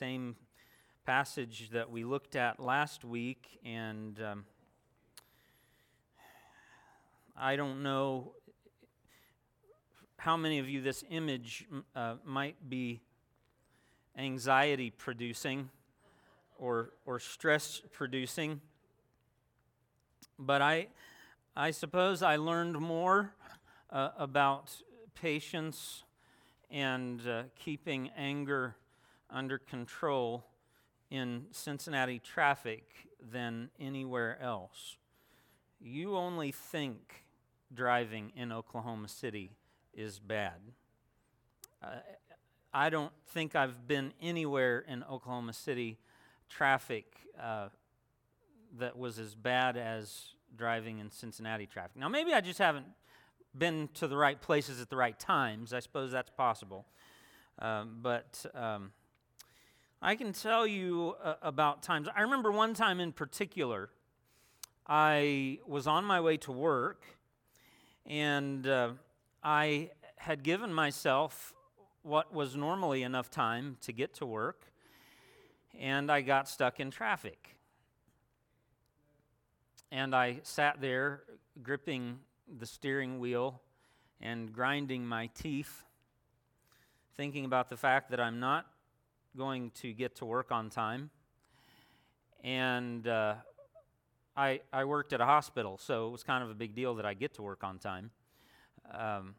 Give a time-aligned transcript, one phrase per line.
[0.00, 0.34] same
[1.04, 4.44] passage that we looked at last week, and um,
[7.36, 8.32] I don't know
[10.16, 13.02] how many of you this image uh, might be
[14.16, 15.68] anxiety producing
[16.58, 18.62] or, or stress producing.
[20.38, 20.86] But I,
[21.54, 23.34] I suppose I learned more
[23.90, 24.72] uh, about
[25.14, 26.04] patience
[26.70, 28.76] and uh, keeping anger
[29.30, 30.44] under control
[31.10, 34.96] in Cincinnati traffic than anywhere else.
[35.80, 37.24] You only think
[37.72, 39.52] driving in Oklahoma City
[39.94, 40.60] is bad.
[41.82, 41.96] Uh,
[42.72, 45.98] I don't think I've been anywhere in Oklahoma City
[46.48, 47.06] traffic
[47.40, 47.68] uh,
[48.78, 51.96] that was as bad as driving in Cincinnati traffic.
[51.96, 52.86] Now, maybe I just haven't
[53.56, 55.72] been to the right places at the right times.
[55.72, 56.86] I suppose that's possible.
[57.58, 58.92] Um, but um,
[60.02, 62.08] I can tell you uh, about times.
[62.16, 63.90] I remember one time in particular,
[64.86, 67.04] I was on my way to work
[68.06, 68.92] and uh,
[69.44, 71.52] I had given myself
[72.02, 74.72] what was normally enough time to get to work,
[75.78, 77.56] and I got stuck in traffic.
[79.92, 81.24] And I sat there
[81.62, 82.20] gripping
[82.58, 83.60] the steering wheel
[84.18, 85.84] and grinding my teeth,
[87.16, 88.66] thinking about the fact that I'm not
[89.36, 91.10] going to get to work on time.
[92.42, 93.34] And uh,
[94.36, 97.06] I, I worked at a hospital, so it was kind of a big deal that
[97.06, 98.10] I get to work on time.
[98.92, 99.34] Um,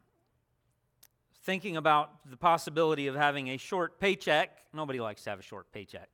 [1.44, 4.50] thinking about the possibility of having a short paycheck.
[4.72, 6.08] Nobody likes to have a short paycheck.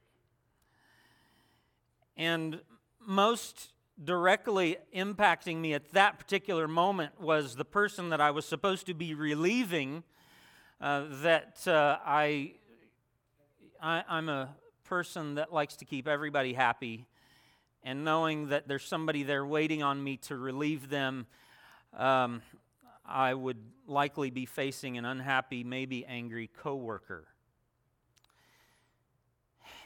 [2.17, 2.61] And
[3.07, 8.87] most directly impacting me at that particular moment was the person that I was supposed
[8.87, 10.03] to be relieving.
[10.81, 12.53] Uh, that uh, I,
[13.81, 14.49] I, I'm a
[14.85, 17.07] person that likes to keep everybody happy,
[17.85, 21.27] and knowing that there's somebody there waiting on me to relieve them,
[21.97, 22.43] um,
[23.07, 27.25] I would likely be facing an unhappy, maybe angry coworker.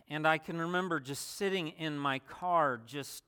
[0.09, 3.23] And I can remember just sitting in my car, just,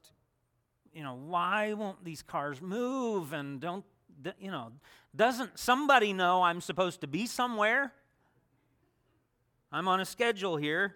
[0.92, 3.32] you know, why won't these cars move?
[3.32, 3.84] And don't,
[4.38, 4.72] you know,
[5.14, 7.92] doesn't somebody know I'm supposed to be somewhere?
[9.74, 10.94] I'm on a schedule here.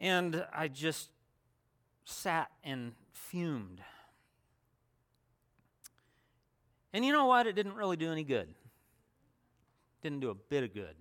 [0.00, 1.10] And I just
[2.04, 3.80] sat and fumed.
[6.92, 7.46] And you know what?
[7.46, 8.52] It didn't really do any good.
[10.02, 10.96] Didn't do a bit of good.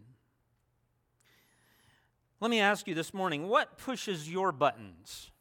[2.40, 5.32] Let me ask you this morning what pushes your buttons?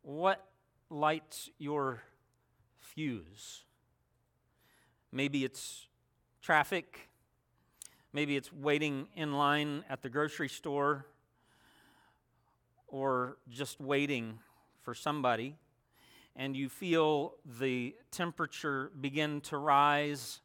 [0.00, 0.42] What
[0.88, 2.00] lights your
[2.78, 3.64] fuse?
[5.12, 5.86] Maybe it's
[6.44, 7.08] traffic.
[8.12, 11.06] Maybe it's waiting in line at the grocery store
[12.86, 14.38] or just waiting
[14.82, 15.56] for somebody
[16.36, 20.40] and you feel the temperature begin to rise,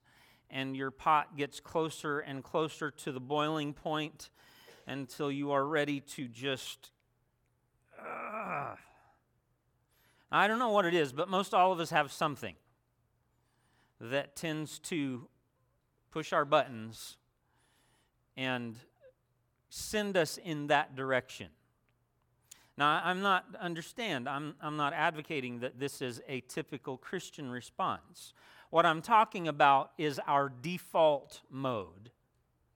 [0.50, 4.30] and your pot gets closer and closer to the boiling point
[4.88, 6.92] until you are ready to just.
[8.00, 8.76] Uh,
[10.32, 12.56] I don't know what it is, but most all of us have something
[14.00, 15.28] that tends to
[16.12, 17.18] push our buttons
[18.36, 18.76] and
[19.70, 21.48] send us in that direction.
[22.78, 28.34] Now, I'm not, understand, I'm, I'm not advocating that this is a typical Christian response.
[28.70, 32.12] What I'm talking about is our default mode,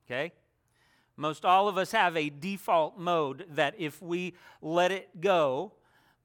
[0.05, 0.33] okay?
[1.15, 5.73] Most all of us have a default mode that if we let it go,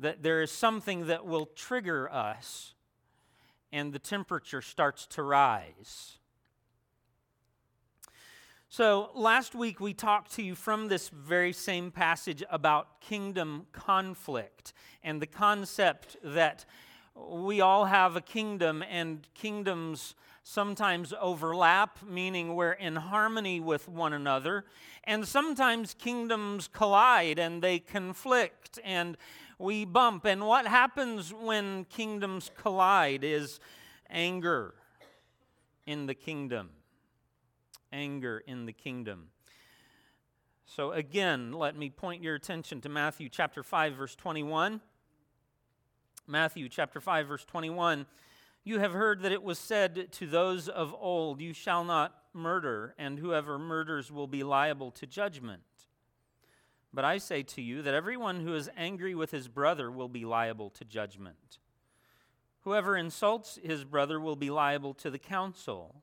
[0.00, 2.74] that there is something that will trigger us
[3.70, 6.18] and the temperature starts to rise.
[8.70, 14.74] So, last week we talked to you from this very same passage about kingdom conflict
[15.02, 16.66] and the concept that
[17.14, 24.12] we all have a kingdom and kingdoms sometimes overlap, meaning we're in harmony with one
[24.12, 24.66] another,
[25.04, 29.16] and sometimes kingdoms collide and they conflict and
[29.58, 30.26] we bump.
[30.26, 33.60] And what happens when kingdoms collide is
[34.10, 34.74] anger
[35.86, 36.68] in the kingdom
[37.92, 39.28] anger in the kingdom.
[40.66, 44.80] So, again, let me point your attention to Matthew chapter 5, verse 21.
[46.26, 48.06] Matthew chapter 5, verse 21.
[48.64, 52.94] You have heard that it was said to those of old, You shall not murder,
[52.98, 55.62] and whoever murders will be liable to judgment.
[56.92, 60.24] But I say to you that everyone who is angry with his brother will be
[60.24, 61.58] liable to judgment.
[62.62, 66.02] Whoever insults his brother will be liable to the council.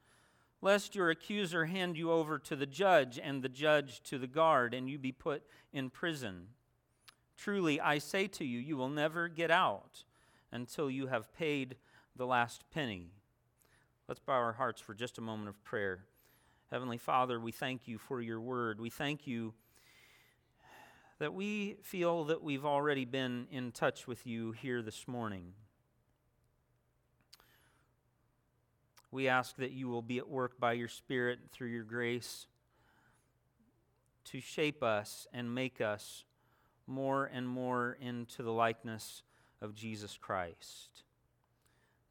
[0.61, 4.73] lest your accuser hand you over to the judge, and the judge to the guard,
[4.73, 5.43] and you be put
[5.73, 6.47] in prison.
[7.37, 10.03] Truly, I say to you, you will never get out
[10.51, 11.77] until you have paid
[12.15, 13.09] the last penny.
[14.07, 16.05] Let's bow our hearts for just a moment of prayer.
[16.69, 18.79] Heavenly Father, we thank you for your word.
[18.79, 19.53] We thank you
[21.19, 25.53] that we feel that we've already been in touch with you here this morning.
[29.11, 32.47] We ask that you will be at work by your Spirit through your grace
[34.25, 36.23] to shape us and make us
[36.87, 39.23] more and more into the likeness
[39.61, 41.03] of Jesus Christ.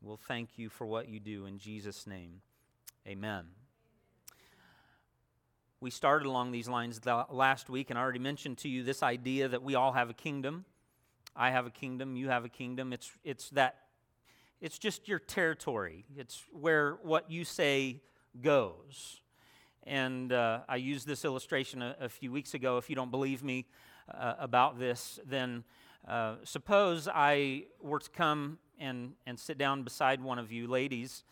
[0.03, 2.41] We'll thank you for what you do in Jesus' name.
[3.07, 3.47] Amen.
[5.81, 7.01] We started along these lines
[7.31, 10.15] last week, and I already mentioned to you this idea that we all have a
[10.15, 10.67] kingdom.
[11.35, 12.93] I have a kingdom, you have a kingdom.
[12.93, 13.77] It's, it's that,
[14.61, 16.05] it's just your territory.
[16.17, 18.03] It's where what you say
[18.41, 19.21] goes.
[19.87, 22.77] And uh, I used this illustration a, a, few weeks ago.
[22.77, 23.67] If you don't believe me
[24.13, 25.65] uh, about this, then
[26.07, 31.25] uh, suppose I were to come and, and sit down beside one of you ladies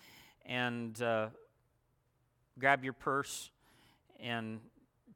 [0.47, 1.29] and uh,
[2.59, 3.51] grab your purse
[4.19, 4.61] and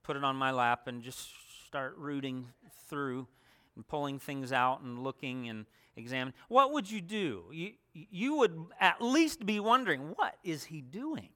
[0.02, 1.30] put it on my lap and just
[1.66, 2.46] start rooting
[2.88, 3.26] through
[3.74, 5.64] and pulling things out and looking and
[5.96, 6.34] examining.
[6.48, 7.44] What would you do?
[7.52, 11.30] You, you would at least be wondering, what is he doing?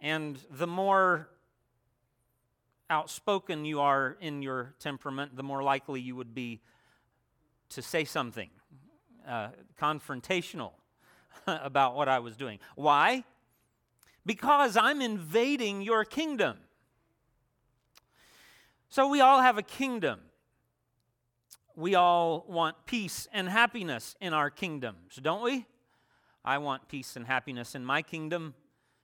[0.00, 1.28] And the more
[2.90, 6.60] outspoken you are in your temperament, the more likely you would be
[7.70, 8.50] to say something
[9.26, 9.48] uh,
[9.80, 10.72] confrontational
[11.46, 12.58] about what I was doing.
[12.76, 13.24] Why?
[14.26, 16.58] Because I'm invading your kingdom.
[18.88, 20.20] So we all have a kingdom.
[21.76, 25.66] We all want peace and happiness in our kingdoms, don't we?
[26.44, 28.54] I want peace and happiness in my kingdom.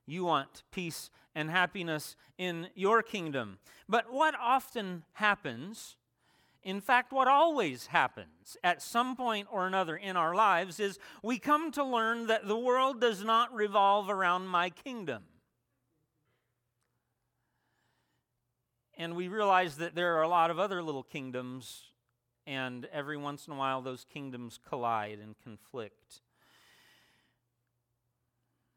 [0.07, 3.59] You want peace and happiness in your kingdom.
[3.89, 5.97] But what often happens,
[6.63, 11.39] in fact, what always happens at some point or another in our lives, is we
[11.39, 15.25] come to learn that the world does not revolve around my kingdom.
[18.97, 21.90] And we realize that there are a lot of other little kingdoms,
[22.47, 26.21] and every once in a while those kingdoms collide and conflict.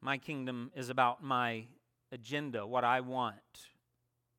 [0.02, 1.66] My kingdom is about my
[2.12, 3.36] agenda, what I want,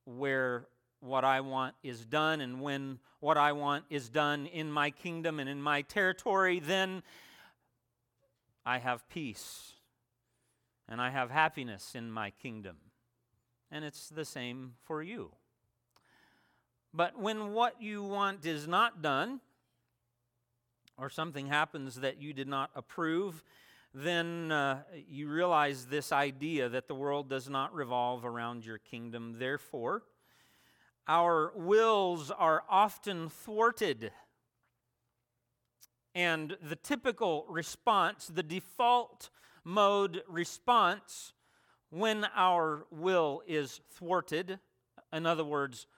[0.05, 0.67] where
[1.01, 5.41] what I want is done, and when what I want is done in my kingdom
[5.41, 7.03] and in my territory, then
[8.67, 9.73] I have peace
[10.89, 12.77] and I have happiness in my kingdom.
[13.71, 15.33] And it's the same for you.
[16.97, 19.41] But when what you want is not done,
[20.97, 23.43] or something happens that you did not approve,
[23.93, 29.35] then uh, you realize this idea that the world does not revolve around your kingdom.
[29.41, 30.05] Therefore,
[31.09, 34.13] our wills are often thwarted.
[36.15, 39.31] And the typical response, the default
[39.65, 41.33] mode response
[41.91, 44.61] when our will is thwarted,
[45.13, 45.89] in other words,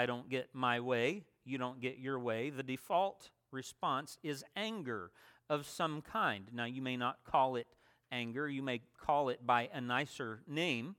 [0.00, 5.10] I don't get my way, you don't get your way, the default response is anger
[5.50, 6.46] of some kind.
[6.54, 7.66] Now, you may not call it
[8.10, 10.96] anger, you may call it by a nicer name,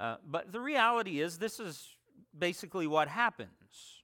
[0.00, 1.94] uh, but the reality is this is
[2.36, 4.02] basically what happens.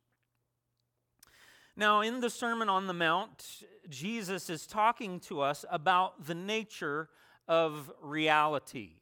[1.76, 7.08] Now, in the Sermon on the Mount, Jesus is talking to us about the nature
[7.48, 9.00] of reality.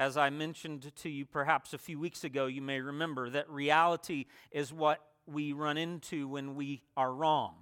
[0.00, 4.24] As I mentioned to you perhaps a few weeks ago, you may remember that reality
[4.50, 7.54] is what we run into when we are wrong.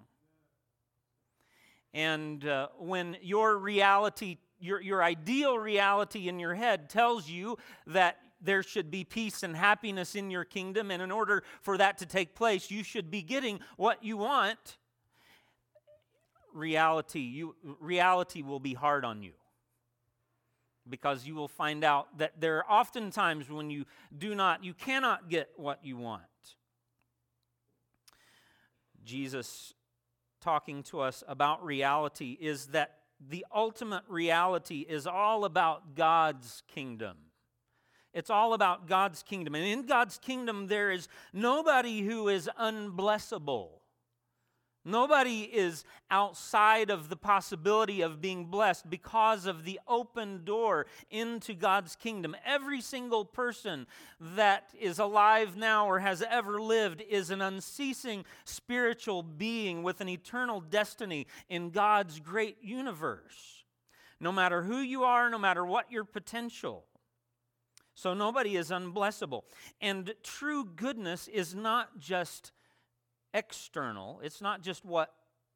[1.92, 8.18] And uh, when your reality, your, your ideal reality in your head tells you that
[8.40, 12.07] there should be peace and happiness in your kingdom, and in order for that to
[12.07, 14.76] take place, you should be getting what you want.
[16.54, 19.33] Reality, you, reality will be hard on you
[20.88, 23.85] because you will find out that there are often times when you
[24.16, 26.23] do not, you cannot get what you want.
[29.04, 29.75] Jesus
[30.40, 37.16] talking to us about reality is that the ultimate reality is all about God's kingdom.
[38.14, 39.54] It's all about God's kingdom.
[39.54, 43.77] And in God's kingdom, there is nobody who is unblessable.
[44.85, 51.52] Nobody is outside of the possibility of being blessed because of the open door into
[51.52, 52.35] God's kingdom.
[52.44, 53.87] Every single person
[54.18, 60.08] that is alive now or has ever lived is an unceasing spiritual being with an
[60.08, 63.64] eternal destiny in God's great universe.
[64.20, 66.85] No matter who you are, no matter what your potential.
[67.94, 69.42] So nobody is unblessable.
[69.80, 72.52] And true goodness is not just
[73.35, 75.12] external, it's not just what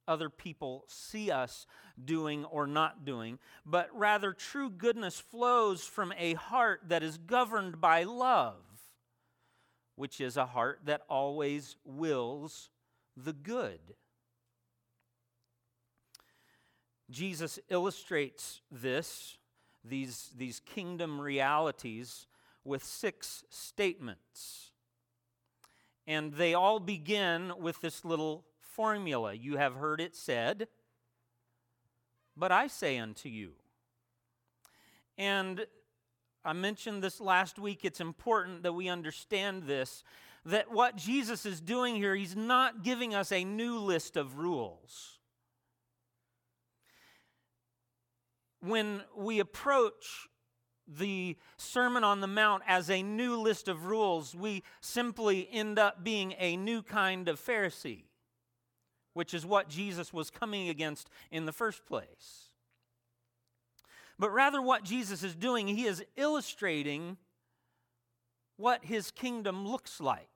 [0.08, 1.66] other people see us
[2.04, 7.80] doing or not doing, but rather true goodness flows from a heart that is governed
[7.80, 8.56] by love,
[9.96, 12.70] which is a heart that always wills
[13.16, 13.80] the good.
[17.10, 19.36] Jesus illustrates this,
[19.84, 22.26] these, these kingdom realities,
[22.64, 24.71] with six statements.
[26.06, 29.34] And they all begin with this little formula.
[29.34, 30.68] You have heard it said,
[32.36, 33.52] but I say unto you.
[35.18, 35.66] And
[36.44, 37.84] I mentioned this last week.
[37.84, 40.02] It's important that we understand this
[40.44, 45.18] that what Jesus is doing here, he's not giving us a new list of rules.
[48.60, 50.28] When we approach
[50.86, 56.02] the Sermon on the Mount as a new list of rules, we simply end up
[56.04, 58.04] being a new kind of Pharisee,
[59.14, 62.50] which is what Jesus was coming against in the first place.
[64.18, 67.16] But rather, what Jesus is doing, he is illustrating
[68.56, 70.28] what his kingdom looks like.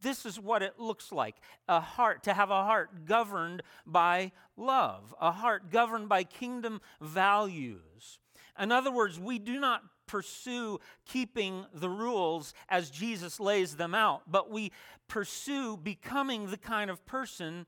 [0.00, 1.36] This is what it looks like
[1.66, 8.20] a heart, to have a heart governed by love, a heart governed by kingdom values.
[8.58, 14.22] In other words, we do not pursue keeping the rules as Jesus lays them out,
[14.26, 14.72] but we
[15.06, 17.66] pursue becoming the kind of person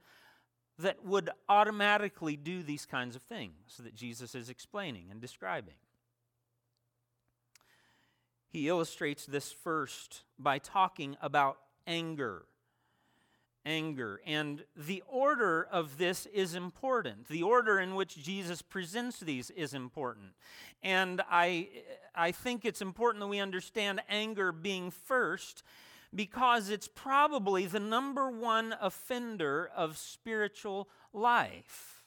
[0.78, 5.74] that would automatically do these kinds of things that Jesus is explaining and describing.
[8.48, 12.46] He illustrates this first by talking about anger
[13.64, 14.20] anger.
[14.26, 17.28] And the order of this is important.
[17.28, 20.32] The order in which Jesus presents these is important.
[20.82, 21.68] And I,
[22.14, 25.62] I think it's important that we understand anger being first
[26.14, 32.04] because it's probably the number one offender of spiritual life.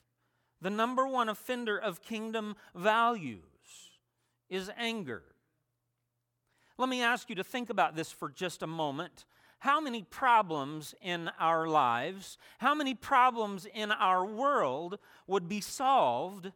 [0.62, 3.42] The number one offender of kingdom values
[4.50, 5.24] is anger.
[6.78, 9.26] Let me ask you to think about this for just a moment
[9.64, 16.52] how many problems in our lives, how many problems in our world would be solved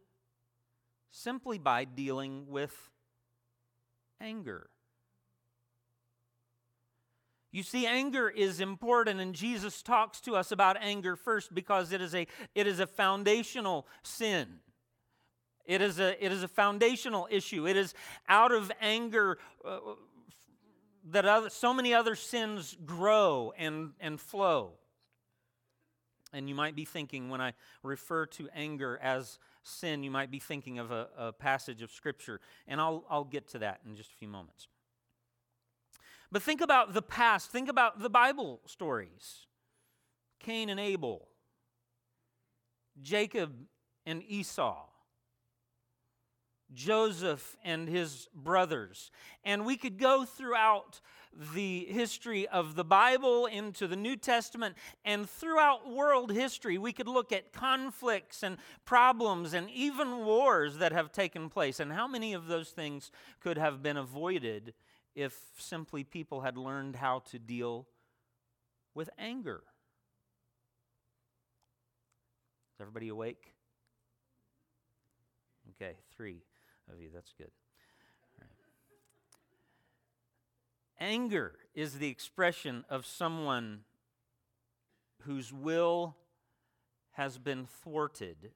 [1.09, 2.89] simply by dealing with
[4.19, 4.69] anger?
[7.53, 12.01] You see, anger is important, and Jesus talks to us about anger first because it
[12.01, 14.59] is a, it is a foundational sin.
[15.63, 17.69] It is, a, it is a foundational issue.
[17.69, 17.93] It is
[18.27, 19.79] out of anger uh,
[21.11, 24.73] that other, so many other sins grow and, and flow.
[26.33, 30.39] And you might be thinking, when I refer to anger as sin, you might be
[30.39, 32.41] thinking of a, a passage of Scripture.
[32.67, 34.67] And I'll, I'll get to that in just a few moments.
[36.31, 39.47] But think about the past, think about the Bible stories
[40.39, 41.27] Cain and Abel,
[43.01, 43.53] Jacob
[44.05, 44.85] and Esau.
[46.73, 49.11] Joseph and his brothers.
[49.43, 50.99] And we could go throughout
[51.53, 56.77] the history of the Bible into the New Testament and throughout world history.
[56.77, 61.79] We could look at conflicts and problems and even wars that have taken place.
[61.79, 64.73] And how many of those things could have been avoided
[65.15, 67.87] if simply people had learned how to deal
[68.95, 69.61] with anger?
[72.75, 73.53] Is everybody awake?
[75.79, 76.41] Okay, three
[76.91, 77.09] of you.
[77.13, 77.51] That's good.
[78.39, 78.49] Right.
[80.99, 83.81] Anger is the expression of someone
[85.23, 86.15] whose will
[87.11, 88.51] has been thwarted.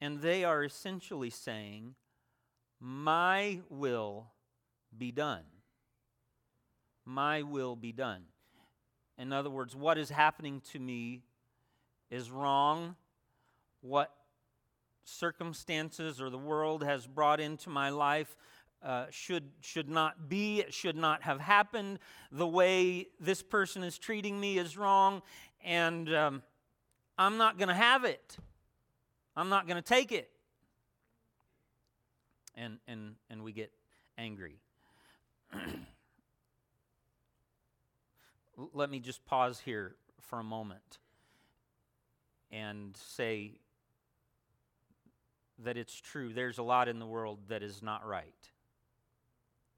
[0.00, 1.94] And they are essentially saying,
[2.80, 4.26] My will
[4.96, 5.44] be done.
[7.04, 8.22] My will be done.
[9.18, 11.22] In other words, what is happening to me
[12.10, 12.96] is wrong.
[13.80, 14.12] What
[15.04, 18.36] circumstances or the world has brought into my life
[18.82, 21.98] uh, should, should not be, it should not have happened.
[22.30, 25.22] The way this person is treating me is wrong,
[25.64, 26.42] and um,
[27.16, 28.36] I'm not going to have it.
[29.36, 30.30] I'm not going to take it.
[32.56, 33.72] And, and, and we get
[34.18, 34.56] angry.
[38.74, 40.98] Let me just pause here for a moment
[42.50, 43.54] and say
[45.64, 46.32] that it's true.
[46.32, 48.34] There's a lot in the world that is not right.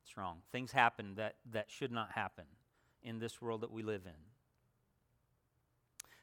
[0.04, 0.38] It's wrong.
[0.52, 2.44] Things happen that, that should not happen
[3.02, 4.12] in this world that we live in.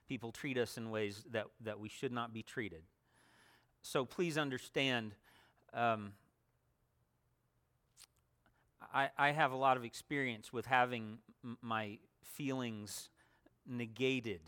[0.07, 2.83] People treat us in ways that, that we should not be treated.
[3.81, 5.13] So please understand,
[5.73, 6.13] um,
[8.93, 13.09] I, I have a lot of experience with having m- my feelings
[13.65, 14.41] negated.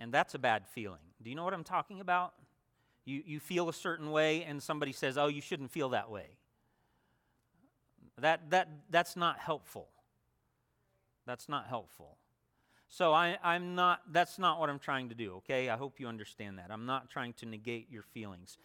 [0.00, 1.00] And that's a bad feeling.
[1.22, 2.34] Do you know what I'm talking about?
[3.08, 6.26] You, you feel a certain way, and somebody says, Oh, you shouldn't feel that way.
[8.20, 9.88] That, that, that's not helpful.
[11.24, 12.18] That's not helpful.
[12.90, 15.70] So I, I'm not, that's not what I'm trying to do, okay?
[15.70, 16.66] I hope you understand that.
[16.70, 18.58] I'm not trying to negate your feelings.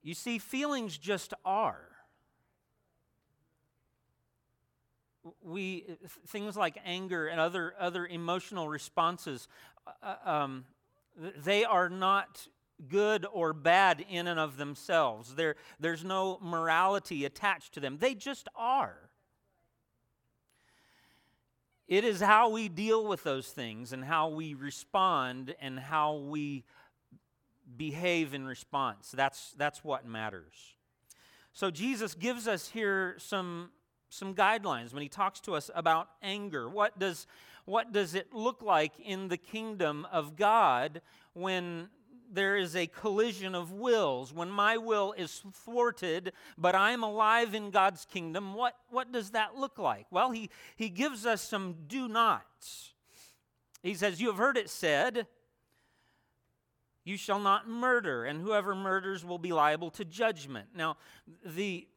[0.00, 1.82] You see, feelings just are.
[5.42, 5.84] We,
[6.28, 9.48] things like anger and other, other emotional responses,
[9.84, 10.64] uh, uh um,
[11.42, 12.46] they are not
[12.86, 15.34] good or bad in and of themselves.
[15.34, 17.98] There, there's no morality attached to them.
[17.98, 18.96] They just are.
[21.88, 26.64] It is how we deal with those things and how we respond and how we
[27.76, 29.10] behave in response.
[29.10, 30.76] That's, that's what matters.
[31.54, 33.70] So Jesus gives us here some,
[34.10, 36.68] some guidelines when he talks to us about anger.
[36.68, 37.26] What does,
[37.64, 41.00] what does it look like in the kingdom of God
[41.32, 41.88] when
[42.32, 47.70] there is a collision of wills, when my will is thwarted, but I'm alive in
[47.70, 50.06] God's kingdom, what, what does that look like?
[50.10, 52.92] Well, he, he gives us some do nots.
[53.82, 55.26] He says, You have heard it said,
[57.04, 60.68] You shall not murder, and whoever murders will be liable to judgment.
[60.74, 60.96] Now,
[61.44, 61.88] the,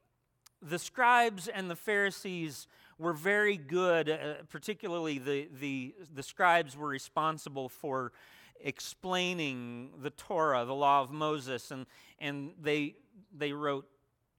[0.61, 6.87] the scribes and the Pharisees were very good, uh, particularly the, the, the scribes were
[6.87, 8.11] responsible for
[8.63, 11.85] explaining the Torah, the law of Moses, and,
[12.19, 12.95] and they,
[13.35, 13.87] they wrote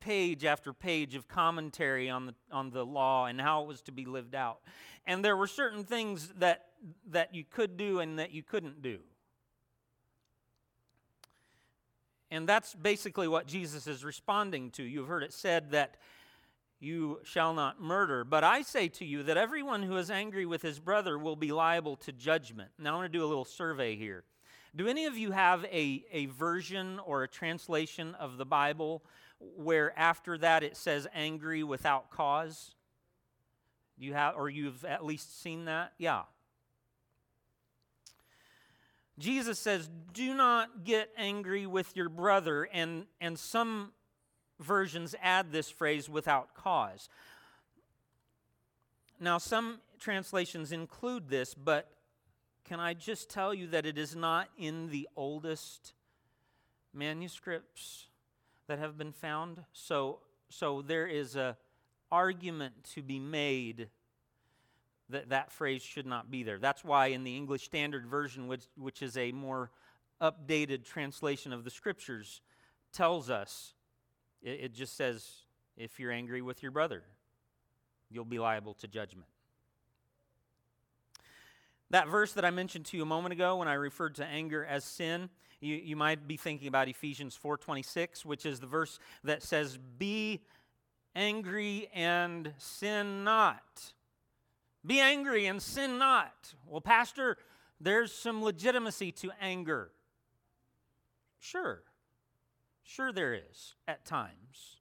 [0.01, 3.93] page after page of commentary on the, on the law and how it was to
[3.93, 4.61] be lived out.
[5.07, 6.67] And there were certain things that,
[7.11, 8.99] that you could do and that you couldn't do.
[12.31, 14.83] And that's basically what Jesus is responding to.
[14.83, 15.97] You've heard it said that
[16.83, 18.25] you shall not murder.
[18.25, 21.53] But I say to you that everyone who is angry with his brother will be
[21.53, 22.71] liable to judgment.
[22.77, 24.25] Now, I want to do a little survey here.
[24.75, 29.05] Do any of you have a, a version or a translation of the Bible
[29.39, 32.75] where after that it says angry without cause?
[33.97, 35.93] You have, or you've at least seen that?
[35.99, 36.23] Yeah.
[39.21, 43.93] Jesus says, Do not get angry with your brother, and, and some
[44.63, 47.09] versions add this phrase without cause.
[49.21, 51.89] Now, some translations include this, but
[52.65, 55.95] can I just tell you that it is not in the oldest
[56.93, 58.07] manuscripts
[58.67, 59.65] that have been found?
[59.73, 61.57] So, so there is a
[62.11, 63.89] argument to be made
[65.09, 66.59] that that phrase should not be there.
[66.59, 69.71] That's why in the English Standard Version, which, which is a more
[70.21, 72.41] updated translation of the scriptures,
[72.93, 73.75] tells us
[74.43, 75.29] it, it just says,
[75.77, 77.03] if you're angry with your brother,
[78.11, 79.29] you'll be liable to judgment.
[81.91, 84.65] That verse that I mentioned to you a moment ago when I referred to anger
[84.65, 85.29] as sin,
[85.61, 90.41] you, you might be thinking about Ephesians 4:26, which is the verse that says, "Be
[91.15, 93.93] angry and sin not."
[94.85, 96.55] Be angry and sin not.
[96.67, 97.37] Well, pastor,
[97.81, 99.93] there's some legitimacy to anger.
[101.39, 101.83] Sure.
[102.85, 104.79] Sure, there is at times.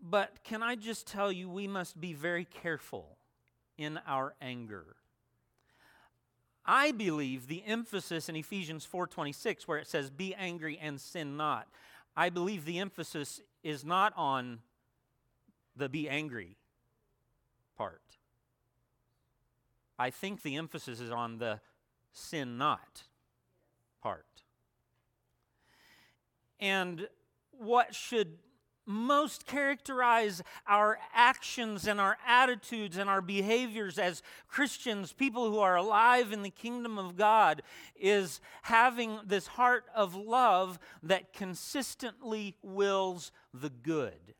[0.00, 3.18] But can I just tell you, we must be very careful
[3.76, 4.96] in our anger.
[6.64, 11.68] I believe the emphasis in Ephesians 4:26 where it says be angry and sin not.
[12.16, 14.62] I believe the emphasis is not on
[15.76, 16.56] the be angry
[17.76, 18.18] part.
[19.98, 21.60] I think the emphasis is on the
[22.12, 23.04] sin not
[26.58, 27.08] And
[27.50, 28.38] what should
[28.86, 35.74] most characterize our actions and our attitudes and our behaviors as Christians, people who are
[35.76, 37.62] alive in the kingdom of God,
[37.96, 44.34] is having this heart of love that consistently wills the good.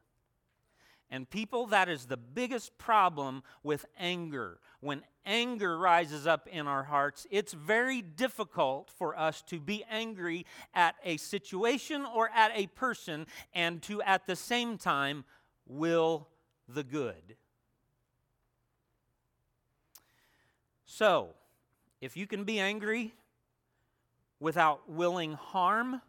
[1.11, 4.61] And people, that is the biggest problem with anger.
[4.81, 10.47] When anger rises up in our hearts, it's very difficult for us to be angry
[10.73, 15.25] at a situation or at a person and to at the same time
[15.67, 16.29] will
[16.69, 17.37] the good.
[20.87, 21.35] So,
[22.01, 23.13] if you can be angry
[24.41, 26.01] without willing harm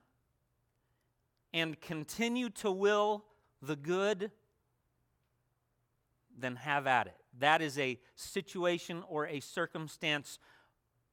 [1.53, 3.25] and continue to will
[3.61, 4.31] the good,
[6.37, 7.17] then have at it.
[7.39, 10.39] That is a situation or a circumstance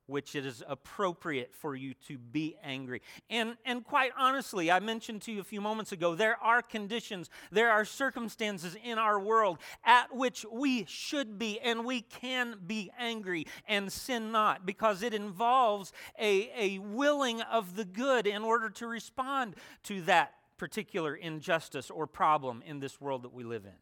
[0.06, 3.00] which it is appropriate for you to be angry.
[3.30, 7.30] And, and quite honestly, I mentioned to you a few moments ago, there are conditions,
[7.50, 12.90] there are circumstances in our world at which we should be and we can be
[12.98, 18.68] angry and sin not because it involves a, a willing of the good in order
[18.70, 23.72] to respond to that particular injustice or problem in this world that we live in.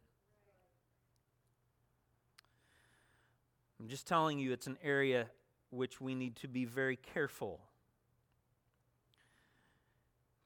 [3.82, 5.26] I'm just telling you, it's an area
[5.70, 7.58] which we need to be very careful.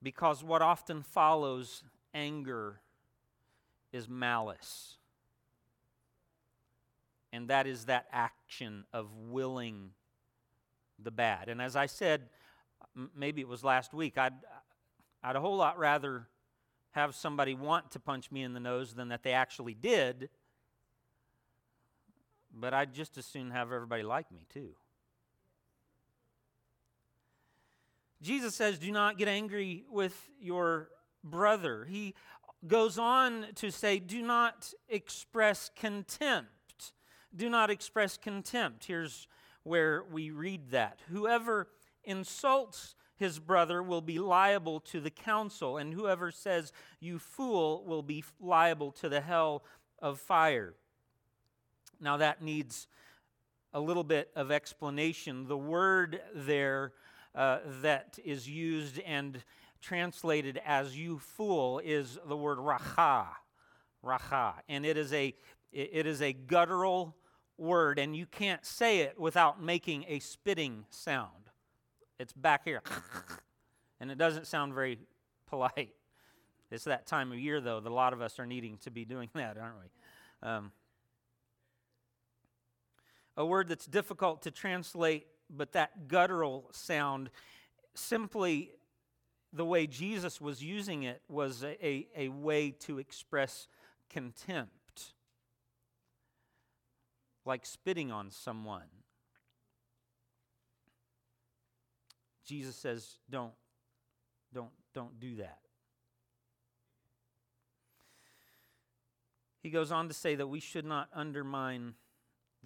[0.02, 2.80] Because what often follows anger
[3.92, 4.96] is malice.
[7.30, 9.90] And that is that action of willing
[10.98, 11.50] the bad.
[11.50, 12.30] And as I said,
[13.14, 14.32] maybe it was last week, I'd,
[15.22, 16.26] I'd a whole lot rather
[16.92, 20.30] have somebody want to punch me in the nose than that they actually did
[22.58, 24.70] but I'd just as soon have everybody like me, too.
[28.22, 30.88] Jesus says, Do not get angry with your
[31.22, 31.84] brother.
[31.84, 32.14] He
[32.66, 36.50] goes on to say, Do not express contempt.
[37.34, 38.86] Do not express contempt.
[38.86, 39.28] Here's
[39.62, 41.00] where we read that.
[41.08, 41.68] Whoever
[42.04, 48.02] insults his brother will be liable to the council, and whoever says, You fool, will
[48.02, 49.64] be liable to the hell
[50.00, 50.74] of fire.
[52.00, 52.88] Now, that needs
[53.72, 55.46] a little bit of explanation.
[55.48, 56.92] The word there
[57.34, 59.42] uh, that is used and
[59.80, 63.26] translated as you fool is the word racha.
[64.04, 64.54] Racha.
[64.68, 65.34] And it is a,
[65.72, 67.16] it is a guttural
[67.58, 71.50] word, and you can't say it without making a spitting sound.
[72.18, 72.82] It's back here.
[74.00, 74.98] and it doesn't sound very
[75.46, 75.94] polite.
[76.70, 79.04] It's that time of year, though, that a lot of us are needing to be
[79.04, 80.48] doing that, aren't we?
[80.48, 80.72] Um,
[83.36, 87.30] a word that's difficult to translate, but that guttural sound,
[87.94, 88.72] simply
[89.52, 93.68] the way Jesus was using it was a, a, a way to express
[94.10, 95.12] contempt,
[97.44, 98.82] like spitting on someone.
[102.44, 103.52] Jesus says, don't,
[104.54, 105.58] don't, don't do that.
[109.62, 111.94] He goes on to say that we should not undermine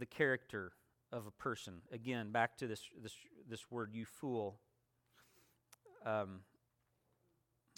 [0.00, 0.72] the character
[1.12, 1.74] of a person.
[1.92, 3.14] Again, back to this, this,
[3.48, 4.58] this word, you fool.
[6.04, 6.40] Um,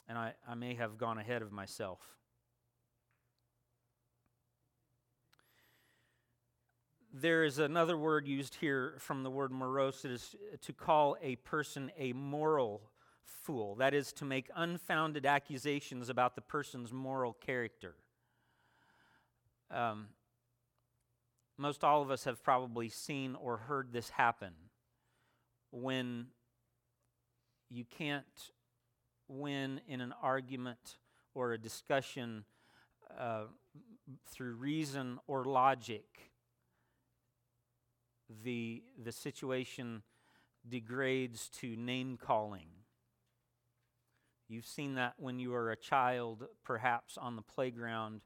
[0.08, 2.00] and I, I may have gone ahead of myself.
[7.12, 10.04] There is another word used here from the word morose.
[10.04, 12.80] It is to call a person a moral
[13.24, 13.74] fool.
[13.74, 17.96] That is to make unfounded accusations about the person's moral character.
[19.70, 20.08] Um,
[21.58, 24.52] most all of us have probably seen or heard this happen
[25.70, 26.26] when
[27.70, 28.50] you can't
[29.28, 30.98] win in an argument
[31.34, 32.44] or a discussion
[33.18, 33.44] uh,
[34.30, 36.04] through reason or logic.
[38.44, 40.02] The, the situation
[40.68, 42.68] degrades to name calling.
[44.48, 48.20] You've seen that when you were a child, perhaps on the playground,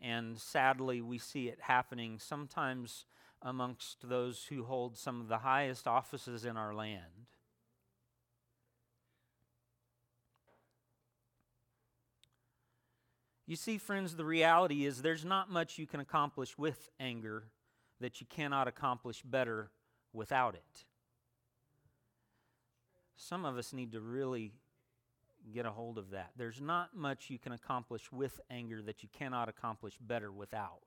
[0.00, 3.04] and sadly, we see it happening sometimes
[3.42, 7.26] amongst those who hold some of the highest offices in our land.
[13.46, 17.44] You see, friends, the reality is there's not much you can accomplish with anger
[18.00, 19.70] that you cannot accomplish better
[20.12, 20.84] without it.
[23.16, 24.52] Some of us need to really
[25.52, 26.30] get a hold of that.
[26.36, 30.82] There's not much you can accomplish with anger that you cannot accomplish better without.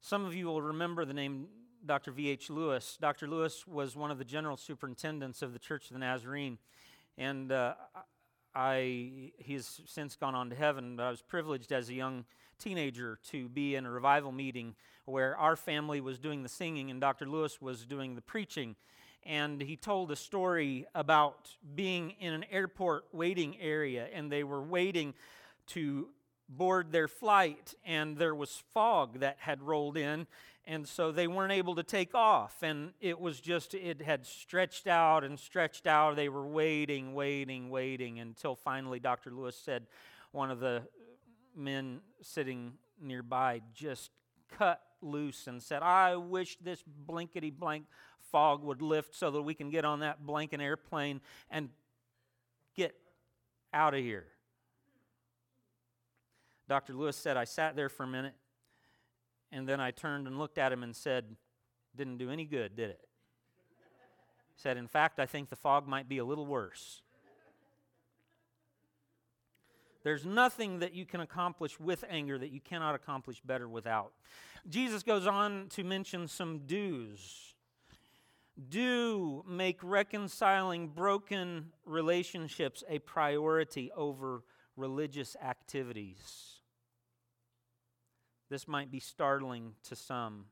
[0.00, 1.48] Some of you will remember the name
[1.86, 2.12] Dr.
[2.12, 2.50] V.H.
[2.50, 2.98] Lewis.
[3.00, 3.26] Dr.
[3.26, 6.58] Lewis was one of the general superintendents of the Church of the Nazarene,
[7.18, 7.74] and uh,
[8.54, 12.24] I, he's since gone on to heaven, but I was privileged as a young
[12.58, 14.74] teenager to be in a revival meeting
[15.06, 17.26] where our family was doing the singing and Dr.
[17.26, 18.76] Lewis was doing the preaching
[19.26, 24.62] and he told a story about being in an airport waiting area, and they were
[24.62, 25.14] waiting
[25.68, 26.08] to
[26.48, 30.26] board their flight, and there was fog that had rolled in,
[30.66, 32.62] and so they weren't able to take off.
[32.62, 36.16] And it was just, it had stretched out and stretched out.
[36.16, 39.30] They were waiting, waiting, waiting until finally Dr.
[39.30, 39.86] Lewis said,
[40.32, 40.82] one of the
[41.54, 44.10] men sitting nearby just
[44.56, 47.84] cut loose and said, I wish this blankety blank
[48.34, 51.20] fog would lift so that we can get on that blanket airplane
[51.52, 51.68] and
[52.74, 52.96] get
[53.72, 54.26] out of here.
[56.68, 56.94] Dr.
[56.94, 58.34] Lewis said, I sat there for a minute
[59.52, 61.36] and then I turned and looked at him and said,
[61.94, 63.06] Didn't do any good, did it?
[64.56, 67.02] He said, In fact, I think the fog might be a little worse.
[70.02, 74.10] There's nothing that you can accomplish with anger that you cannot accomplish better without.
[74.68, 77.53] Jesus goes on to mention some do's.
[78.70, 84.44] Do make reconciling broken relationships a priority over
[84.76, 86.60] religious activities.
[88.50, 90.46] This might be startling to some.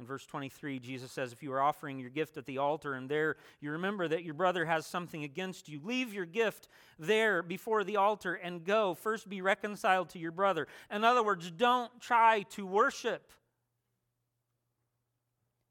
[0.00, 3.08] In verse 23, Jesus says, If you are offering your gift at the altar and
[3.08, 6.68] there you remember that your brother has something against you, leave your gift
[6.98, 8.94] there before the altar and go.
[8.94, 10.66] First be reconciled to your brother.
[10.90, 13.32] In other words, don't try to worship.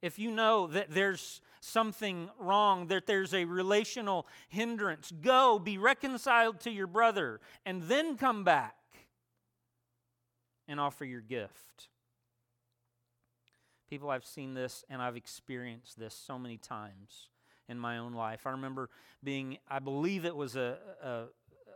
[0.02, 6.60] If you know that there's something wrong, that there's a relational hindrance, go be reconciled
[6.62, 8.76] to your brother and then come back
[10.68, 11.88] and offer your gift.
[13.90, 17.30] People, I've seen this and I've experienced this so many times
[17.70, 18.46] in my own life.
[18.46, 18.90] I remember
[19.24, 21.24] being, I believe it was a, a,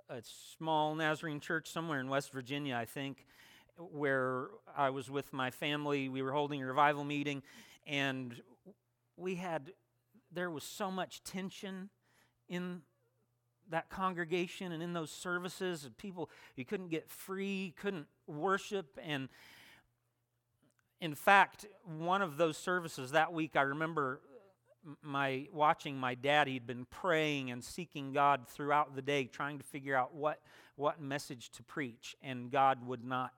[0.10, 0.22] a
[0.58, 3.26] small Nazarene church somewhere in West Virginia, I think,
[3.78, 6.10] where I was with my family.
[6.10, 7.44] We were holding a revival meeting,
[7.86, 8.36] and
[9.18, 9.74] we had,
[10.32, 11.90] there was so much tension
[12.48, 12.82] in
[13.70, 15.84] that congregation and in those services.
[15.84, 19.28] And people, you couldn't get free, couldn't worship, and
[21.00, 24.22] in fact, one of those services that week, I remember
[25.02, 26.48] my watching my dad.
[26.48, 30.40] He'd been praying and seeking God throughout the day, trying to figure out what
[30.76, 33.32] what message to preach, and God would not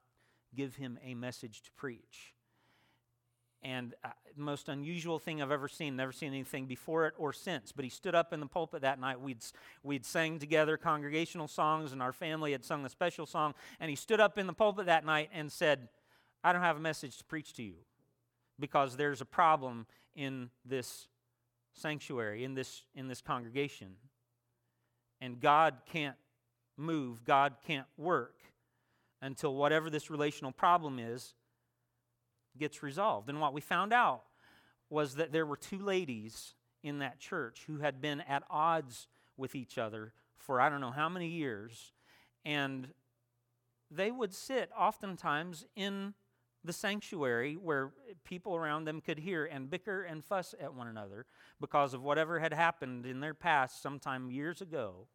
[0.55, 2.33] give him a message to preach.
[3.61, 5.95] And uh, most unusual thing I've ever seen.
[5.95, 7.71] Never seen anything before it or since.
[7.73, 9.19] But he stood up in the pulpit that night.
[9.19, 9.43] We'd
[9.83, 13.53] we'd sang together congregational songs, and our family had sung a special song.
[13.79, 15.89] And he stood up in the pulpit that night and said
[16.43, 17.75] I don't have a message to preach to you
[18.59, 21.07] because there's a problem in this
[21.73, 23.95] sanctuary, in this, in this congregation.
[25.21, 26.15] And God can't
[26.77, 28.35] move, God can't work
[29.21, 31.33] until whatever this relational problem is
[32.59, 33.29] gets resolved.
[33.29, 34.23] And what we found out
[34.89, 39.55] was that there were two ladies in that church who had been at odds with
[39.55, 41.91] each other for I don't know how many years.
[42.45, 42.89] And
[43.91, 46.13] they would sit oftentimes in
[46.63, 47.91] the sanctuary where
[48.23, 51.25] people around them could hear and bicker and fuss at one another
[51.59, 55.07] because of whatever had happened in their past sometime years ago.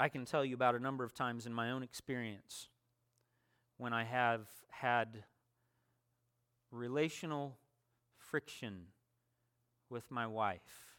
[0.00, 2.68] I can tell you about a number of times in my own experience
[3.76, 5.24] when I have had
[6.70, 7.58] relational
[8.16, 8.86] friction
[9.90, 10.90] with my wife.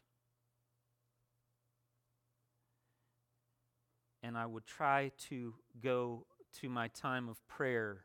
[4.22, 6.26] and I would try to go
[6.60, 8.04] to my time of prayer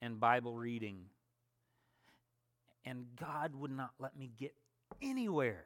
[0.00, 1.04] and Bible reading.
[2.84, 4.54] And God would not let me get
[5.02, 5.64] anywhere.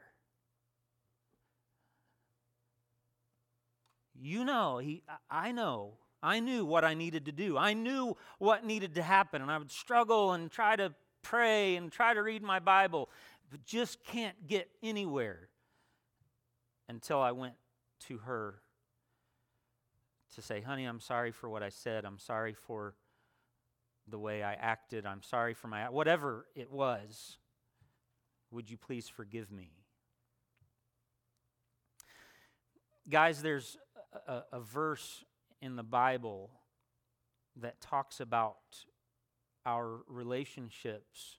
[4.21, 7.59] You know, he, I know, I knew what I needed to do.
[7.59, 11.91] I knew what needed to happen, and I would struggle and try to pray and
[11.91, 13.11] try to read my Bible,
[13.51, 15.49] but just can't get anywhere
[16.89, 17.55] until I went
[18.09, 18.61] to her
[20.35, 22.05] to say, honey, I'm sorry for what I said.
[22.05, 22.95] I'm sorry for
[24.09, 25.07] the way I acted.
[25.07, 27.39] I'm sorry for my, whatever it was.
[28.51, 29.71] Would you please forgive me?
[33.09, 33.77] Guys, there's
[34.27, 35.25] a, a verse
[35.61, 36.51] in the Bible
[37.57, 38.57] that talks about
[39.65, 41.39] our relationships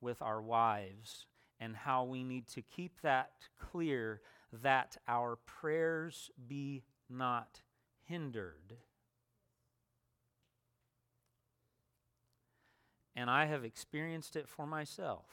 [0.00, 1.26] with our wives
[1.60, 4.20] and how we need to keep that clear
[4.62, 7.60] that our prayers be not
[8.04, 8.76] hindered.
[13.16, 15.26] And I have experienced it for myself.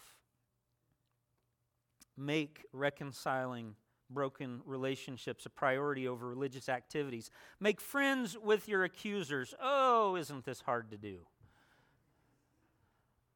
[2.16, 3.76] Make reconciling
[4.14, 7.32] broken relationships a priority over religious activities.
[7.60, 9.54] Make friends with your accusers.
[9.62, 11.20] Oh, isn't this hard to do?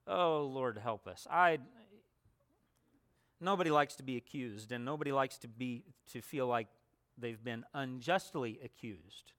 [0.07, 1.27] Oh, Lord, help us.
[1.29, 1.59] I
[3.41, 6.67] nobody likes to be accused and nobody likes to be to feel like
[7.17, 9.33] they've been unjustly accused.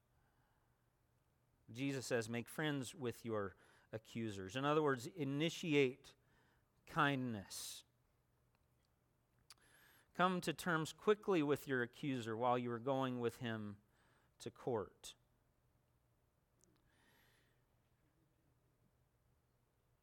[1.75, 3.55] Jesus says, Make friends with your
[3.93, 4.57] accusers.
[4.57, 6.13] In other words, initiate
[6.93, 7.83] kindness.
[10.17, 13.77] Come to terms quickly with your accuser while you are going with him
[14.41, 15.15] to court.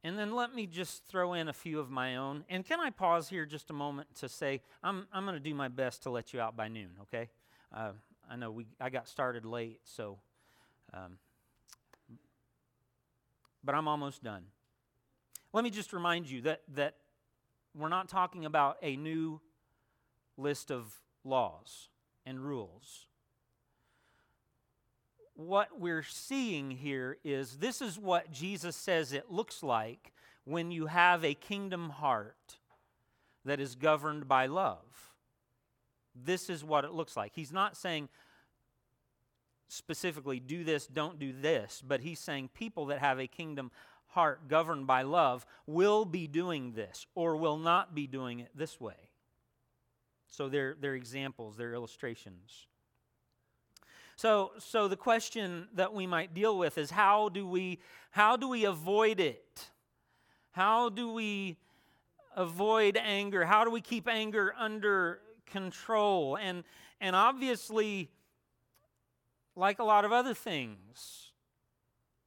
[0.03, 2.43] And then let me just throw in a few of my own.
[2.49, 5.55] And can I pause here just a moment to say, I'm, I'm going to do
[5.55, 7.29] my best to let you out by noon, okay?
[7.73, 7.93] Uh,
[8.29, 10.19] I know we, I got started late, so,
[10.93, 11.17] um,
[13.63, 14.43] but I'm almost done.
[15.53, 16.95] Let me just remind you that, that
[17.73, 19.39] we're not talking about a new
[20.37, 21.89] list of laws
[22.25, 23.07] and rules
[25.35, 30.13] what we're seeing here is this is what Jesus says it looks like
[30.45, 32.57] when you have a kingdom heart
[33.45, 35.11] that is governed by love.
[36.15, 37.31] This is what it looks like.
[37.33, 38.09] He's not saying
[39.67, 43.71] specifically, do this, don't do this, but he's saying people that have a kingdom
[44.09, 48.79] heart governed by love will be doing this or will not be doing it this
[48.79, 49.09] way.
[50.33, 52.65] So they're, they're examples, they're illustrations.
[54.15, 58.49] So, so the question that we might deal with is how do we, how do
[58.49, 59.69] we avoid it?
[60.49, 61.57] How do we
[62.35, 63.45] avoid anger?
[63.45, 66.35] How do we keep anger under control?
[66.41, 66.63] And,
[66.99, 68.09] and obviously,
[69.55, 71.31] like a lot of other things,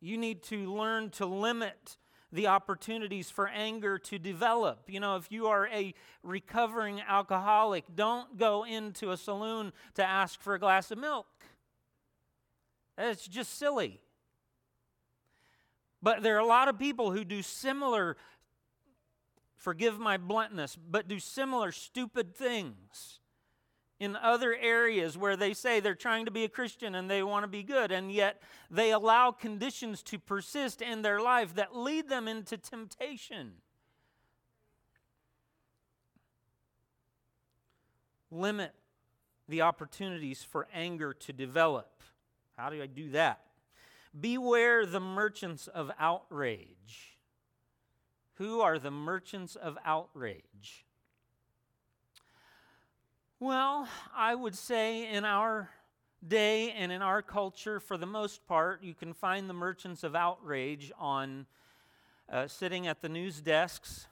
[0.00, 1.96] you need to learn to limit
[2.36, 4.84] the opportunities for anger to develop.
[4.88, 10.40] You know, if you are a recovering alcoholic, don't go into a saloon to ask
[10.40, 11.26] for a glass of milk.
[12.98, 14.00] It's just silly.
[16.02, 18.18] But there are a lot of people who do similar,
[19.56, 23.20] forgive my bluntness, but do similar stupid things
[23.98, 27.44] in other areas where they say they're trying to be a Christian and they want
[27.44, 32.08] to be good, and yet they allow conditions to persist in their life that lead
[32.08, 33.52] them into temptation.
[38.30, 38.74] Limit
[39.48, 42.02] the opportunities for anger to develop.
[42.56, 43.40] How do I do that?
[44.18, 47.18] Beware the merchants of outrage.
[48.34, 50.85] Who are the merchants of outrage?
[53.38, 55.68] Well, I would say in our
[56.26, 60.14] day and in our culture, for the most part, you can find the merchants of
[60.14, 61.44] outrage on
[62.32, 64.06] uh, sitting at the news desks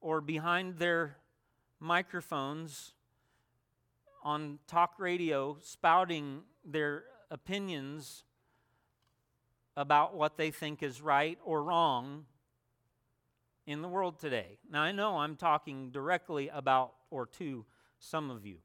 [0.00, 1.16] or behind their
[1.80, 2.92] microphones
[4.22, 8.22] on talk radio spouting their opinions
[9.76, 12.24] about what they think is right or wrong
[13.66, 14.58] in the world today.
[14.70, 17.64] Now, I know I'm talking directly about or to
[18.02, 18.56] some of you.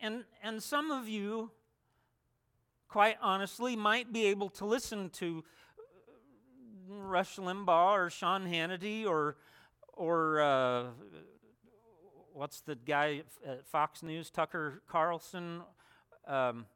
[0.00, 1.50] And, and some of you,
[2.86, 5.42] quite honestly, might be able to listen to
[6.86, 9.36] Rush Limbaugh or Sean Hannity or,
[9.94, 10.84] or uh,
[12.34, 15.62] what's the guy at Fox News, Tucker Carlson.
[16.26, 16.66] Um,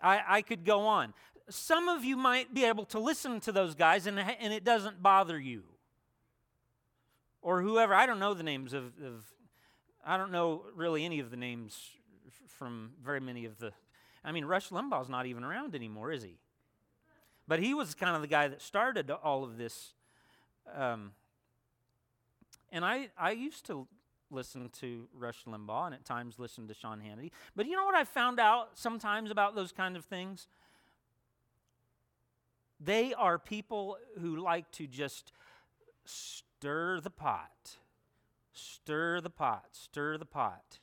[0.00, 1.14] I, I could go on.
[1.50, 5.02] Some of you might be able to listen to those guys and, and it doesn't
[5.02, 5.62] bother you.
[7.42, 9.24] Or whoever, I don't know the names of, of
[10.04, 11.90] I don't know really any of the names
[12.48, 13.72] from very many of the,
[14.24, 16.38] I mean, Rush Limbaugh's not even around anymore, is he?
[17.48, 19.94] But he was kind of the guy that started all of this.
[20.74, 21.12] Um,
[22.70, 23.86] and I, I used to
[24.30, 27.30] listen to Rush Limbaugh and at times listen to Sean Hannity.
[27.54, 30.48] But you know what I found out sometimes about those kind of things?
[32.80, 35.32] They are people who like to just
[36.04, 37.76] stir the pot,
[38.52, 40.78] stir the pot, stir the pot.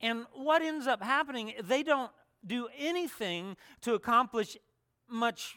[0.00, 2.10] And what ends up happening, they don't
[2.46, 4.56] do anything to accomplish
[5.08, 5.56] much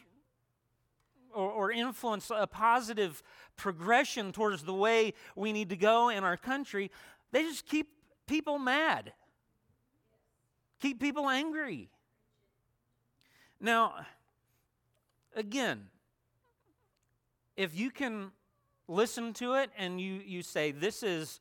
[1.34, 3.22] or, or influence a positive
[3.56, 6.90] progression towards the way we need to go in our country,
[7.32, 7.88] they just keep
[8.26, 9.12] people mad,
[10.80, 11.90] keep people angry.
[13.60, 14.06] Now,
[15.36, 15.88] again,
[17.56, 18.32] if you can
[18.90, 21.40] listen to it and you, you say, This is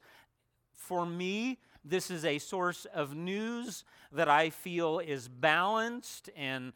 [0.74, 6.74] for me, this is a source of news that I feel is balanced and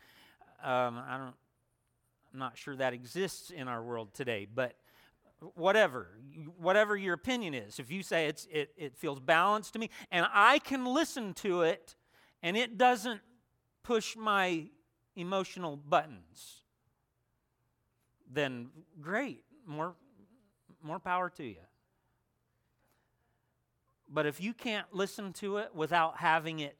[0.64, 1.36] um, I don't
[2.34, 4.76] I'm not sure that exists in our world today, but
[5.54, 6.08] whatever,
[6.58, 10.26] whatever your opinion is, if you say it's, it, it feels balanced to me and
[10.34, 11.96] I can listen to it
[12.42, 13.22] and it doesn't
[13.84, 14.66] push my
[15.16, 16.64] emotional buttons,
[18.32, 18.70] then
[19.00, 19.94] great, more,
[20.84, 21.56] more power to you.
[24.10, 26.78] But if you can't listen to it without having it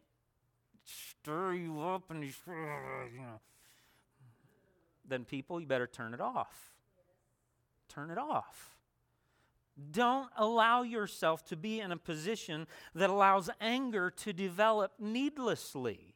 [0.86, 3.40] stir you up and he's, you know,
[5.08, 6.72] then people, you better turn it off.
[7.90, 8.76] Turn it off.
[9.92, 16.16] Don't allow yourself to be in a position that allows anger to develop needlessly.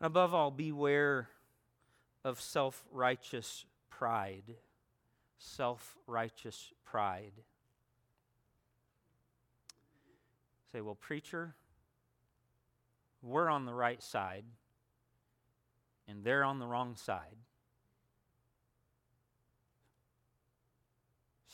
[0.00, 1.28] And above all, beware
[2.24, 4.54] of self righteous pride.
[5.38, 7.32] Self righteous pride.
[10.72, 11.54] Say, well, preacher,
[13.22, 14.44] we're on the right side,
[16.06, 17.36] and they're on the wrong side.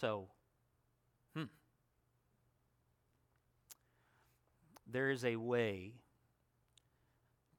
[0.00, 0.28] So,
[1.34, 1.44] hmm.
[4.90, 5.92] There is a way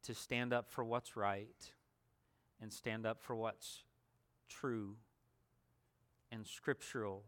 [0.04, 1.72] to stand up for what's right
[2.62, 3.84] and stand up for what's
[4.50, 4.98] true
[6.32, 7.24] and scriptural.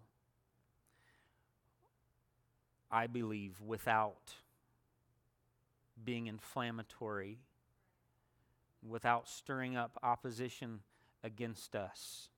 [2.89, 4.33] I believe without
[6.03, 7.39] being inflammatory,
[8.87, 10.79] without stirring up opposition
[11.23, 12.29] against us.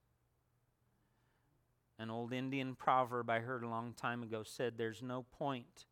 [2.00, 5.86] An old Indian proverb I heard a long time ago said there's no point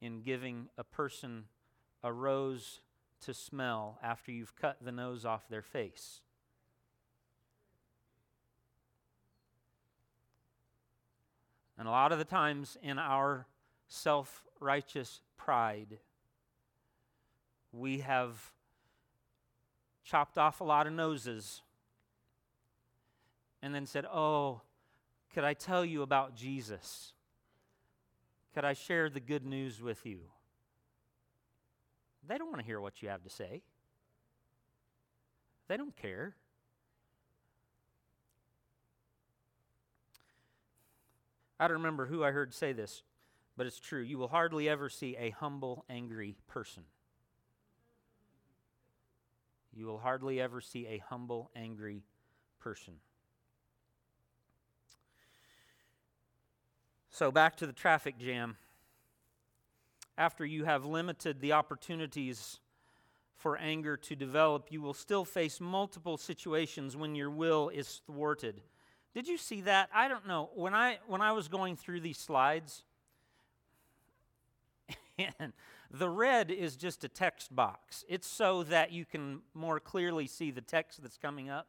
[0.00, 1.44] in giving a person
[2.02, 2.80] a rose
[3.22, 6.20] to smell after you've cut the nose off their face.
[11.80, 13.46] And a lot of the times in our
[13.88, 15.98] self righteous pride,
[17.72, 18.52] we have
[20.04, 21.62] chopped off a lot of noses
[23.62, 24.60] and then said, Oh,
[25.32, 27.14] could I tell you about Jesus?
[28.52, 30.18] Could I share the good news with you?
[32.28, 33.62] They don't want to hear what you have to say.
[35.66, 36.34] They don't care.
[41.60, 43.02] I don't remember who I heard say this,
[43.54, 44.00] but it's true.
[44.00, 46.84] You will hardly ever see a humble, angry person.
[49.70, 52.02] You will hardly ever see a humble, angry
[52.58, 52.94] person.
[57.10, 58.56] So, back to the traffic jam.
[60.16, 62.58] After you have limited the opportunities
[63.36, 68.62] for anger to develop, you will still face multiple situations when your will is thwarted.
[69.14, 69.90] Did you see that?
[69.94, 70.50] I don't know.
[70.54, 72.84] When I when I was going through these slides,
[75.38, 75.52] and
[75.90, 78.04] the red is just a text box.
[78.08, 81.66] It's so that you can more clearly see the text that's coming up.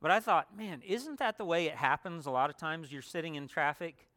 [0.00, 2.90] But I thought, man, isn't that the way it happens a lot of times?
[2.90, 4.08] You're sitting in traffic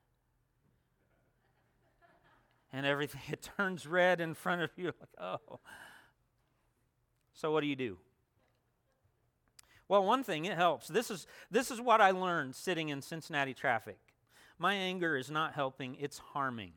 [2.73, 4.85] and everything, it turns red in front of you.
[4.85, 5.59] Like, oh.
[7.33, 7.97] So what do you do?
[9.93, 10.87] Well, one thing, it helps.
[10.87, 13.99] This is, this is what I learned sitting in Cincinnati traffic.
[14.57, 16.73] My anger is not helping, it's harming.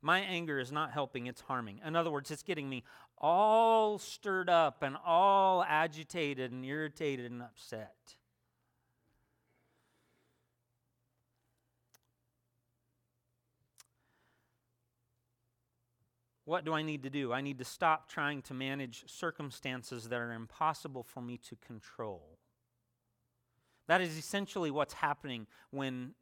[0.00, 1.80] My anger is not helping, it's harming.
[1.84, 2.84] In other words, it's getting me
[3.18, 8.14] all stirred up and all agitated and irritated and upset.
[16.44, 17.32] What do I need to do?
[17.32, 22.38] I need to stop trying to manage circumstances that are impossible for me to control.
[23.86, 26.14] That is essentially what's happening when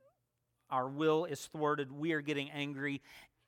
[0.71, 1.91] our will is thwarted.
[1.91, 3.03] We are getting angry.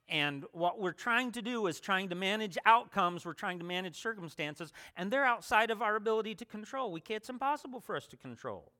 [0.09, 3.97] And what we're trying to do is trying to manage outcomes, we're trying to manage
[3.97, 6.93] circumstances, and they're outside of our ability to control.
[6.93, 8.72] We can't, it's impossible for us to control.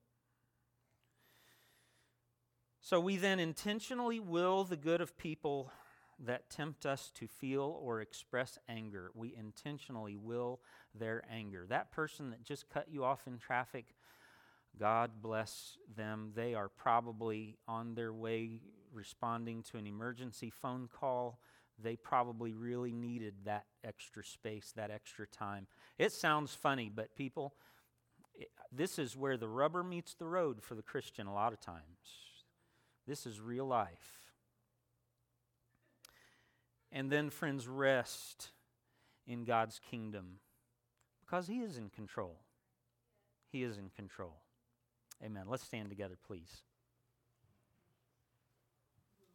[2.81, 5.71] So we then intentionally will the good of people
[6.23, 10.61] that tempt us to feel or express anger, we intentionally will
[10.93, 11.65] their anger.
[11.67, 13.95] That person that just cut you off in traffic,
[14.79, 16.31] God bless them.
[16.35, 18.61] They are probably on their way
[18.93, 21.39] responding to an emergency phone call.
[21.81, 25.67] They probably really needed that extra space, that extra time.
[25.97, 27.53] It sounds funny, but people,
[28.33, 31.59] it, this is where the rubber meets the road for the Christian a lot of
[31.59, 31.83] times.
[33.05, 34.24] This is real life.
[36.95, 38.51] And then, friends, rest
[39.27, 40.39] in God's kingdom
[41.19, 42.37] because He is in control.
[43.51, 44.37] He is in control.
[45.23, 45.43] Amen.
[45.49, 46.63] Let's stand together, please.